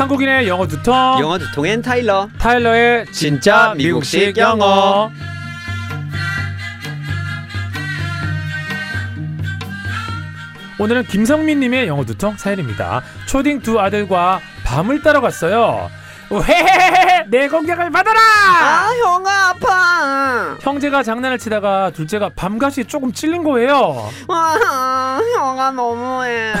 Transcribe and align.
한국인의 0.00 0.48
영어 0.48 0.66
두통. 0.66 0.94
영어 1.20 1.36
두통엔 1.36 1.82
타일러. 1.82 2.30
타일러의 2.38 3.04
진짜 3.12 3.74
미국식 3.76 4.34
영어. 4.38 5.12
오늘은 10.78 11.04
김성민님의 11.04 11.86
영어 11.86 12.06
두통 12.06 12.38
사연입니다. 12.38 13.02
초딩 13.26 13.60
두 13.60 13.78
아들과 13.78 14.40
밤을 14.64 15.02
따러 15.02 15.20
갔어요. 15.20 15.90
헤헤헤헤 16.32 17.09
내 17.30 17.48
공격을 17.48 17.90
받아라! 17.90 18.18
아, 18.20 18.90
형아 18.92 19.48
아파. 19.50 20.56
형제가 20.60 21.02
장난을 21.04 21.38
치다가 21.38 21.90
둘째가 21.90 22.30
밤같이 22.34 22.84
조금 22.84 23.12
찔린 23.12 23.44
거예요. 23.44 24.08
아, 24.28 25.20
형아 25.36 25.70
너무해. 25.70 26.52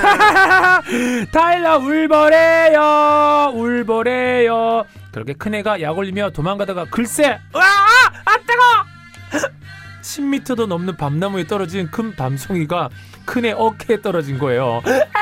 타일러 1.32 1.78
울버래요. 1.78 3.52
울버래요. 3.54 4.84
그렇게 5.12 5.32
큰애가 5.32 5.82
약 5.82 5.98
올리며 5.98 6.30
도망가다가 6.30 6.86
글쎄 6.88 7.40
으아 7.54 7.62
아 8.24 8.36
뜨거! 8.46 9.48
10m도 10.02 10.66
넘는 10.66 10.96
밤나무에 10.96 11.46
떨어진 11.48 11.90
큰 11.90 12.14
밤송이가 12.14 12.88
큰애 13.24 13.52
어깨에 13.56 14.00
떨어진 14.02 14.38
거예요. 14.38 14.82
아, 14.84 14.90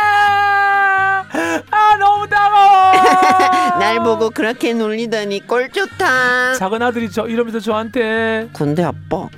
따가워 2.27 2.93
날 3.79 4.03
보고 4.03 4.31
그렇게 4.31 4.73
놀리더니 4.73 5.47
꼴 5.47 5.71
좋다. 5.71 6.55
작은 6.55 6.83
아들이 6.83 7.11
저 7.11 7.27
이러면서 7.29 7.61
저한테 7.61 8.49
근데 8.53 8.83
아빠, 8.83 9.17
어. 9.17 9.31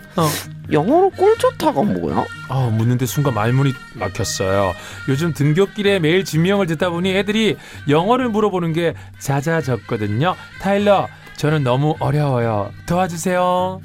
영어로 0.73 1.11
꼴 1.11 1.37
좋다가 1.37 1.83
뭐야? 1.83 2.25
아, 2.49 2.71
묻는데 2.73 3.05
순간 3.07 3.35
말문이 3.35 3.73
막혔어요. 3.95 4.73
요즘 5.09 5.35
등굣길에 5.35 5.99
매일 5.99 6.25
진명을 6.25 6.67
듣다 6.67 6.91
보니 6.91 7.15
애들이 7.17 7.57
영어를 7.89 8.29
물어보는 8.29 8.73
게 8.73 8.95
잦아졌거든요. 9.19 10.37
타일러, 10.61 11.09
저는 11.37 11.65
너무 11.65 11.97
어려워요. 11.99 12.71
도와주세요. 12.87 13.81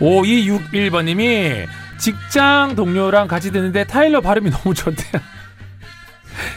5261번님이 0.00 1.66
직장 1.98 2.74
동료랑 2.76 3.28
같이 3.28 3.50
듣는데 3.52 3.84
타일러 3.84 4.20
발음이 4.20 4.50
너무 4.62 4.74
좋대요. 4.74 5.22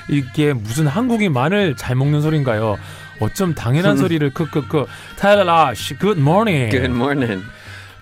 이게 0.10 0.54
무슨 0.54 0.88
한국인 0.88 1.34
마늘 1.34 1.76
잘 1.76 1.96
먹는 1.96 2.22
소린가요? 2.22 2.78
어쩜 3.22 3.54
당연한 3.54 3.98
소리를 3.98 4.30
크크크 4.34 4.86
타일러 5.18 5.74
morning 6.18 6.70
Good 6.70 6.86
morning. 6.92 7.44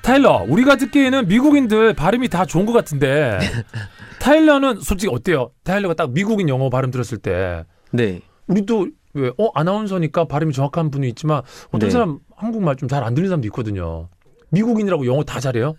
타일러 0.01 0.45
우리가 0.47 0.75
듣기에는 0.77 1.27
미국인들 1.27 1.93
발음이 1.93 2.29
다 2.29 2.45
좋은 2.45 2.65
것 2.65 2.71
같은데 2.73 3.39
타일러는 4.19 4.79
솔직히 4.81 5.13
어때요? 5.13 5.51
타일러가 5.63 5.93
딱 5.95 6.11
미국인 6.11 6.49
영어 6.49 6.69
발음 6.69 6.91
들었을 6.91 7.17
때 7.17 7.65
네. 7.91 8.21
우리도 8.47 8.87
왜 9.13 9.31
어 9.39 9.49
아나운서니까 9.55 10.25
발음이 10.25 10.53
정확한 10.53 10.91
분이 10.91 11.07
있지만 11.09 11.41
어떤 11.69 11.79
네. 11.79 11.89
사람 11.89 12.19
한국말 12.35 12.75
좀 12.75 12.87
잘 12.87 13.03
안 13.03 13.15
들리는 13.15 13.29
사람도 13.29 13.47
있거든요. 13.47 14.09
미국인이라고 14.51 15.07
영어 15.07 15.23
다 15.23 15.39
잘해요? 15.39 15.73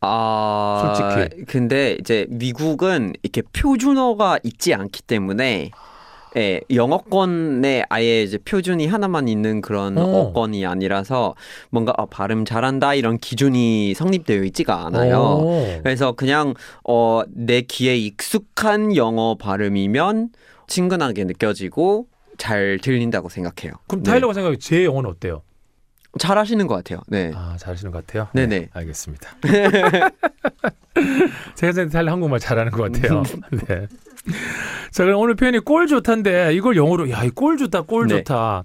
아, 0.00 0.94
솔직히. 0.96 1.44
근데 1.44 1.96
이제 2.00 2.26
미국은 2.30 3.12
이렇게 3.22 3.42
표준어가 3.52 4.38
있지 4.42 4.74
않기 4.74 5.02
때문에 5.02 5.70
예, 6.36 6.60
영어권에 6.72 7.84
아예 7.88 8.22
이제 8.22 8.38
표준이 8.38 8.86
하나만 8.86 9.28
있는 9.28 9.60
그런 9.60 9.98
어. 9.98 10.02
어권이 10.02 10.64
아니라서 10.64 11.34
뭔가 11.70 11.92
아, 11.96 12.06
발음 12.06 12.44
잘한다 12.44 12.94
이런 12.94 13.18
기준이 13.18 13.94
성립되어 13.94 14.44
있지가 14.44 14.86
않아요. 14.86 15.18
오. 15.18 15.80
그래서 15.82 16.12
그냥 16.12 16.54
어, 16.88 17.22
내 17.28 17.62
귀에 17.62 17.96
익숙한 17.96 18.96
영어 18.96 19.34
발음이면 19.34 20.30
친근하게 20.68 21.24
느껴지고 21.24 22.06
잘 22.38 22.78
들린다고 22.80 23.28
생각해요. 23.28 23.74
그럼 23.88 24.02
네. 24.04 24.10
타일러가 24.12 24.32
생각해 24.32 24.56
제 24.58 24.84
영어는 24.84 25.10
어때요? 25.10 25.42
잘 26.18 26.38
하시는 26.38 26.66
것 26.66 26.74
같아요. 26.74 27.00
네. 27.08 27.32
아 27.34 27.56
잘 27.58 27.74
하시는 27.74 27.92
것 27.92 28.04
같아요. 28.06 28.28
네네. 28.34 28.68
알겠습니다. 28.72 29.30
제가 31.54 31.86
타일러 31.88 32.12
한국말 32.12 32.40
잘하는 32.40 32.72
것 32.72 32.90
같아요. 32.92 33.22
네. 33.68 33.86
자 34.90 35.04
그럼 35.04 35.20
오늘 35.20 35.34
표현이 35.34 35.60
꼴 35.60 35.86
좋다인데 35.86 36.52
이걸 36.54 36.76
영어로 36.76 37.10
야 37.10 37.24
이 37.24 37.30
꼴 37.30 37.56
좋다 37.56 37.82
꼴 37.82 38.06
네. 38.08 38.16
좋다. 38.16 38.64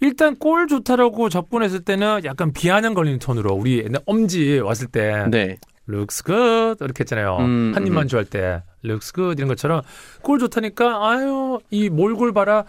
일단 0.00 0.36
꼴 0.36 0.66
좋다라고 0.66 1.28
접근했을 1.28 1.80
때는 1.80 2.22
약간 2.24 2.52
비아냥 2.52 2.94
걸리는 2.94 3.18
톤으로 3.18 3.54
우리 3.54 3.78
옛날 3.84 4.00
엄지 4.06 4.58
왔을 4.60 4.86
때 4.88 5.26
네. 5.30 5.58
looks 5.88 6.24
good 6.24 6.82
이렇게 6.82 7.00
했잖아요. 7.02 7.36
음, 7.40 7.72
한 7.74 7.86
입만 7.86 8.04
음. 8.04 8.08
좋아할 8.08 8.24
때 8.24 8.62
looks 8.84 9.12
good 9.12 9.38
이런 9.38 9.48
것처럼 9.48 9.82
꼴 10.22 10.38
좋다니까 10.38 11.08
아유 11.10 11.58
이 11.70 11.88
몰골 11.90 12.32
봐라 12.32 12.64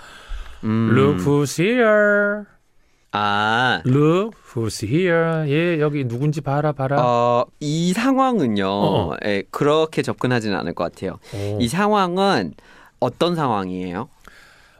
음. 0.64 0.92
look 0.96 1.24
who's 1.26 1.60
here 1.64 2.44
아, 3.12 3.82
look 3.86 4.38
who's 4.54 4.86
here 4.88 5.50
얘 5.50 5.80
여기 5.80 6.06
누군지 6.08 6.42
봐라 6.42 6.72
봐라 6.72 6.98
어, 7.02 7.46
이 7.60 7.94
상황은요, 7.94 8.68
어. 8.68 9.16
예, 9.26 9.44
그렇게 9.50 10.02
접근하지는 10.02 10.58
않을 10.58 10.74
것 10.74 10.84
같아요. 10.84 11.20
오. 11.34 11.58
이 11.60 11.68
상황은 11.68 12.54
어떤 13.00 13.36
상황이에요? 13.36 14.10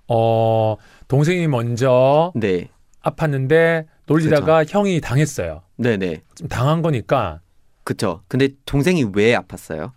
어 0.10 0.76
동생이 1.08 1.48
먼저 1.48 2.32
네, 2.36 2.70
아팠는데 3.04 3.86
놀리다가 4.06 4.64
형이 4.66 5.02
당했어요. 5.02 5.64
네네, 5.78 6.22
좀 6.36 6.48
당한 6.48 6.82
거니까 6.82 7.42
그쵸. 7.84 8.22
근데 8.28 8.50
동생이 8.66 9.06
왜 9.14 9.36
아팠어요? 9.36 9.92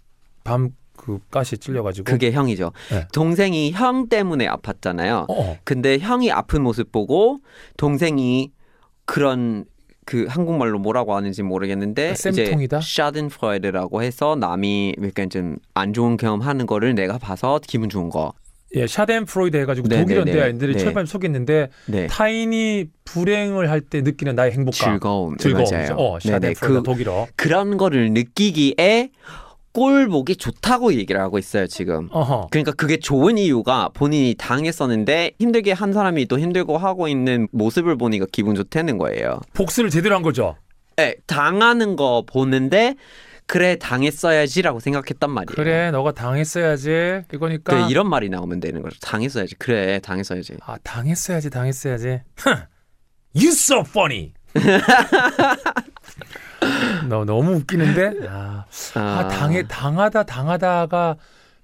밤 0.44 0.70
그 1.18 1.20
가시 1.30 1.58
찔려가지고 1.58 2.04
그게 2.04 2.30
형이죠. 2.32 2.72
네. 2.90 3.06
동생이 3.12 3.72
형 3.72 4.08
때문에 4.08 4.46
아팠잖아요. 4.46 5.24
어, 5.28 5.32
어. 5.32 5.56
근데 5.64 5.98
형이 5.98 6.30
아픈 6.30 6.62
모습 6.62 6.92
보고 6.92 7.38
동생이 7.76 8.50
그런 9.04 9.64
그 10.06 10.26
한국말로 10.28 10.78
뭐라고 10.78 11.14
하는지 11.14 11.42
모르겠는데 11.42 12.12
이제 12.12 12.32
쌤통이다? 12.46 12.80
Schadenfreude라고 12.82 14.02
해서 14.02 14.36
남이 14.36 14.96
약간 15.04 15.30
좀 15.30 15.56
안 15.74 15.92
좋은 15.92 16.16
경험하는 16.16 16.66
거를 16.66 16.94
내가 16.94 17.18
봐서 17.18 17.60
기분 17.66 17.88
좋은 17.88 18.08
거. 18.10 18.32
예 18.76 18.86
Schadenfreude 18.86 19.56
해가지고 19.56 19.88
네, 19.88 20.00
독일 20.00 20.18
네, 20.18 20.24
네. 20.24 20.30
연대아인들이 20.30 20.74
네. 20.74 20.78
철밤 20.78 21.04
속였는데 21.06 21.70
네. 21.86 22.06
타인이 22.06 22.86
불행을 23.04 23.68
할 23.68 23.80
때 23.80 24.00
느끼는 24.00 24.36
나의 24.36 24.52
행복감 24.52 24.92
즐거움, 24.92 25.36
즐거움 25.38 25.64
맞아요. 25.72 25.94
어 25.96 26.20
Schadenfreude 26.20 26.60
그 26.60 26.82
독일어 26.84 27.26
그런 27.34 27.76
거를 27.76 28.12
느끼기에 28.12 29.10
꼴 29.72 30.08
보기 30.08 30.36
좋다고 30.36 30.94
얘기를 30.94 31.20
하고 31.20 31.38
있어요 31.38 31.66
지금. 31.66 32.08
어허 32.10 32.48
그러니까 32.50 32.72
그게 32.72 32.98
좋은 32.98 33.38
이유가 33.38 33.88
본인이 33.94 34.34
당했었는데 34.36 35.32
힘들게 35.38 35.72
한 35.72 35.92
사람이 35.92 36.26
또 36.26 36.38
힘들고 36.38 36.76
하고 36.78 37.06
있는 37.08 37.46
모습을 37.52 37.96
보니까 37.96 38.26
기분 38.32 38.54
좋다는 38.56 38.98
거예요. 38.98 39.40
복수를 39.54 39.90
제대로 39.90 40.14
한 40.16 40.22
거죠. 40.22 40.56
네, 40.96 41.14
당하는 41.26 41.96
거 41.96 42.24
보는데 42.26 42.94
그래 43.46 43.76
당했어야지라고 43.76 44.80
생각했단 44.80 45.30
말이에요. 45.30 45.54
그래 45.56 45.90
너가 45.90 46.12
당했어야지 46.12 47.22
이거니까 47.32 47.72
그래, 47.74 47.86
이런 47.90 48.08
말이 48.08 48.28
나오면 48.28 48.60
되는 48.60 48.82
거죠. 48.82 48.98
당했어야지. 49.00 49.54
그래 49.56 49.98
당했어야지. 50.00 50.54
아 50.66 50.76
당했어야지 50.82 51.50
당했어야지 51.50 52.20
You 53.34 53.48
so 53.50 53.80
funny 53.86 54.32
너 57.10 57.24
너무 57.24 57.56
웃기는데 57.56 58.28
아, 58.28 58.64
아 58.94 59.28
당해 59.28 59.66
당하다 59.66 60.22
당하다가 60.22 61.16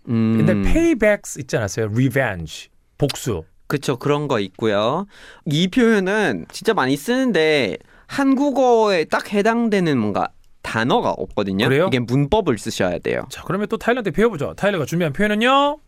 음, 0.09 0.39
옛날 0.41 0.63
paybacks 0.63 1.39
있지 1.39 1.57
않았어요 1.57 1.87
revenge 1.87 2.69
복수 2.99 3.45
그쵸 3.69 3.97
그런 3.97 4.29
거 4.29 4.41
있고요. 4.41 5.07
이 5.45 5.69
표현은 5.69 6.47
진짜 6.51 6.75
많이 6.75 6.97
쓰는데 6.97 7.79
한국어에 8.07 9.05
딱 9.05 9.33
해당되는 9.33 9.97
뭔가 9.99 10.29
단어가 10.63 11.11
없거든요. 11.11 11.69
그래요? 11.69 11.87
이게 11.87 12.01
문법을 12.01 12.59
쓰셔야 12.59 12.99
돼요. 12.99 13.23
자 13.31 13.43
그러면 13.45 13.69
또 13.69 13.77
타일러한테 13.77 14.11
배워보죠 14.11 14.55
타일러가 14.55 14.85
준비한 14.85 15.13
표현은요 15.13 15.79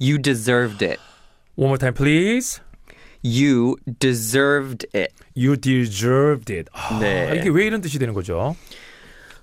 You 0.00 0.20
deserved 0.20 0.84
it. 0.84 1.00
One 1.56 1.68
more 1.68 1.78
time 1.78 1.94
please 1.94 2.60
You 3.22 3.76
deserved 4.00 4.86
it. 4.94 5.14
You 5.36 5.56
deserved 5.56 6.52
it 6.52 6.70
아, 6.72 6.98
네. 7.00 7.36
이게 7.36 7.48
왜 7.48 7.66
이런 7.66 7.80
뜻이 7.80 7.98
되는 7.98 8.14
거죠 8.14 8.54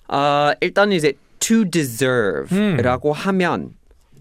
아 0.07 0.53
일단 0.61 0.91
이제 0.91 1.13
to 1.39 1.69
deserve라고 1.69 3.09
음. 3.09 3.13
하면 3.13 3.73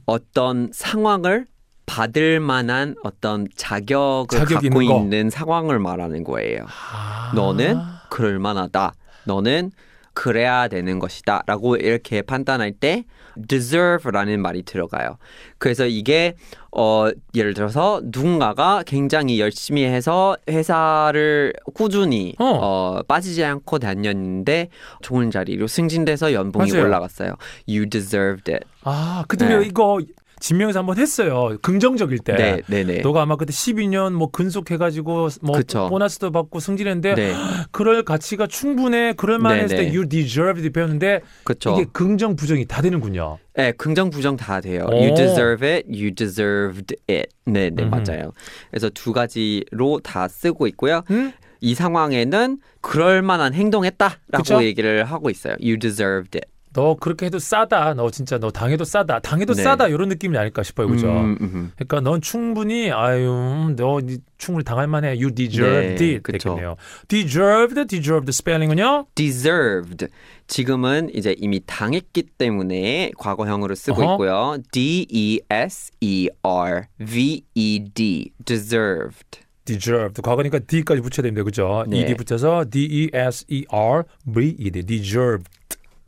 어떤 0.07 0.71
상황을 0.73 1.47
받을 1.87 2.39
만한 2.41 2.95
어떤 3.03 3.49
자격을 3.57 4.39
자격 4.39 4.61
갖고 4.63 4.83
있는 4.83 4.95
거. 4.95 5.01
있는 5.03 5.31
상황을 5.31 5.81
말하는 5.81 6.23
거예요. 6.23 6.65
아. 6.69 7.33
너는 7.35 7.77
그럴 8.11 8.39
만하다. 8.39 8.95
너는 9.25 9.73
그래야 10.21 10.69
되는 10.69 10.99
것이다 10.99 11.45
라고 11.47 11.77
이렇게 11.77 12.21
판단할 12.21 12.73
때 12.73 13.07
deserve라는 13.49 14.43
말이 14.43 14.63
들어가요. 14.63 15.17
그래서 15.57 15.87
이게 15.87 16.35
어 16.71 17.09
예를 17.35 17.55
들어서 17.55 18.03
누군가가 18.05 18.83
굉장히 18.87 19.41
열심히 19.41 19.83
해서 19.83 20.37
회사를 20.47 21.55
꾸준히 21.73 22.35
어. 22.39 22.45
어, 22.45 23.03
빠지지 23.09 23.43
않고 23.43 23.79
다녔는데 23.79 24.69
좋은 25.01 25.31
자리로 25.31 25.67
승진돼서 25.67 26.35
연봉이 26.35 26.71
맞아요. 26.71 26.85
올라갔어요. 26.85 27.37
You 27.67 27.89
deserved 27.89 28.53
it. 28.53 28.67
아, 28.85 29.25
그들이 29.27 29.57
네. 29.57 29.67
이거 29.69 30.01
진명에서 30.41 30.81
한번 30.81 30.99
했어요. 30.99 31.57
긍정적일 31.63 32.19
때. 32.19 32.35
네, 32.35 32.61
네, 32.67 32.85
네. 32.85 33.01
너가 33.01 33.23
아마 33.23 33.37
그때 33.37 33.53
12년 33.53 34.13
뭐 34.13 34.31
근속해가지고 34.31 35.29
뭐 35.43 35.57
그쵸. 35.57 35.89
보너스도 35.89 36.33
받고 36.33 36.59
승진했는데 36.59 37.15
네, 37.15 37.35
그럴 37.71 38.03
가치가 38.03 38.47
충분해 38.47 39.15
그럴 39.17 39.39
만했을 39.39 39.77
네, 39.77 39.77
때 39.77 39.91
네. 39.91 39.97
you 39.97 40.09
deserve 40.09 40.61
it 40.63 40.71
배웠는데 40.71 41.21
그렇죠. 41.45 41.75
이게 41.75 41.87
긍정 41.93 42.35
부정이 42.35 42.67
다 42.67 42.83
되는군요. 42.83 43.39
네, 43.55 43.73
긍정 43.73 44.11
부정 44.11 44.37
다 44.37 44.61
돼요. 44.61 44.87
오. 44.91 44.97
You 44.97 45.15
deserve 45.15 45.69
it, 45.69 45.87
you 45.89 46.15
deserved 46.15 46.97
it. 47.09 47.29
네, 47.45 47.71
네, 47.71 47.83
음흠. 47.83 47.95
맞아요. 47.95 48.33
그래서 48.71 48.89
두 48.89 49.13
가지로 49.13 50.01
다 50.03 50.27
쓰고 50.27 50.67
있고요. 50.69 51.03
음? 51.11 51.33
이 51.61 51.75
상황에는 51.75 52.59
그럴 52.81 53.21
만한 53.21 53.53
행동했다라고 53.53 54.39
그쵸? 54.39 54.65
얘기를 54.65 55.05
하고 55.05 55.29
있어요. 55.29 55.57
You 55.61 55.79
deserved 55.79 56.39
it. 56.39 56.49
너 56.73 56.95
그렇게 56.95 57.27
해도 57.27 57.39
싸다. 57.39 57.95
너 57.95 58.11
진짜 58.11 58.39
너 58.39 58.51
당해도 58.51 58.85
싸다. 58.85 59.19
당해도 59.21 59.55
네. 59.55 59.63
싸다. 59.63 59.89
이런 59.89 60.09
느낌이 60.09 60.37
아닐까 60.39 60.63
싶어요. 60.63 60.87
그죠? 60.89 61.09
음, 61.09 61.37
음, 61.41 61.73
그러니까 61.77 62.01
넌 62.01 62.21
충분히 62.21 62.93
아유 62.93 63.75
너 63.77 63.99
충분히 64.39 64.65
당할 64.65 64.87
만해. 64.87 65.09
You 65.11 65.35
deserved 65.35 65.97
네, 66.05 66.11
it. 66.13 66.23
그쵸. 66.23 66.51
됐겠네요. 66.51 66.77
deserved, 67.09 67.87
deserved 67.87 68.33
스펠링은요? 68.33 69.07
deserved. 69.15 70.07
지금은 70.47 71.11
이제 71.15 71.35
이미 71.39 71.61
당했기 71.67 72.23
때문에 72.39 73.13
과거형으로 73.19 73.75
쓰고 73.75 74.03
어허. 74.03 74.13
있고요. 74.15 74.59
D 74.73 75.07
E 75.11 75.41
S 75.51 75.91
E 76.01 76.29
R 76.43 76.85
V 76.99 77.43
E 77.55 77.85
D 77.95 78.31
deserved. 78.45 79.41
deserved. 79.65 80.23
과거니까 80.23 80.61
d까지 80.67 81.01
붙여야 81.01 81.23
됩니다. 81.25 81.45
그죠? 81.45 81.85
네. 81.89 82.01
ed 82.01 82.15
붙여서 82.15 82.67
d 82.71 82.85
e 82.85 83.11
s 83.13 83.45
e 83.49 83.65
r 83.71 84.05
v 84.27 84.57
e 84.59 84.71
d 84.71 84.83
deserved 84.85 85.49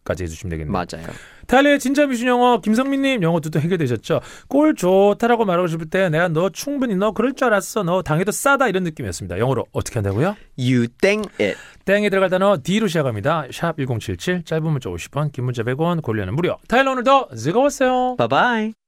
까지 0.05 0.25
해주시면 0.25 0.51
되겠네요. 0.51 0.73
맞아요. 0.73 1.07
타일의 1.47 1.79
진짜 1.79 2.07
미션 2.07 2.29
영어 2.29 2.61
김성민님 2.61 3.23
영어도 3.23 3.51
또 3.51 3.61
해결되셨죠? 3.61 4.21
꼴 4.49 4.75
좋다라고 4.75 5.45
말하고 5.45 5.69
싶을 5.69 5.89
때 5.91 6.09
내가 6.09 6.29
너 6.29 6.49
충분히 6.51 6.97
너 6.97 7.13
그럴 7.13 7.35
줄 7.35 7.47
알았어. 7.47 7.83
너 7.83 8.03
당해도 8.03 8.33
싸다 8.33 8.69
이런 8.69 8.85
느낌이었습니다. 8.85 9.39
영어로 9.39 9.67
어떻게 9.73 9.95
한다고요? 9.95 10.37
You 10.59 10.89
think 11.01 11.31
it. 11.41 11.59
땡에 11.85 12.11
들어갈 12.11 12.31
단어 12.31 12.59
D로 12.63 12.87
시작합니다. 12.87 13.47
샵 13.53 13.77
1077 13.77 14.45
짧은 14.45 14.65
문자 14.65 14.89
50원 14.91 15.33
긴 15.33 15.45
문자 15.45 15.63
100원 15.63 16.03
고려는 16.03 16.35
무료. 16.35 16.57
타일러 16.69 16.93
오늘도 16.93 17.29
즐거웠어요. 17.37 18.17
Bye 18.17 18.29
bye. 18.29 18.82